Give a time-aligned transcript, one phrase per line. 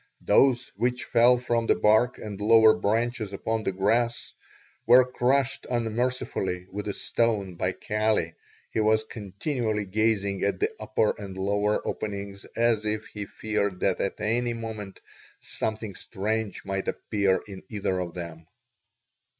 [0.25, 4.33] Those which fell from the bark and lower branches upon the grass
[4.87, 8.33] were crushed unmercifully with a stone by Kali,
[8.73, 14.01] who was continually gazing at the upper and lower openings as if he feared that
[14.01, 14.99] at any moment
[15.39, 18.47] something strange might appear in either of them.